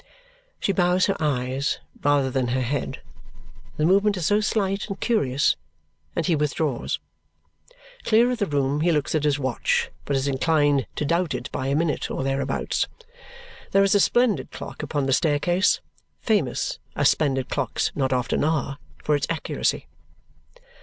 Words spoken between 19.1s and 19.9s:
its accuracy.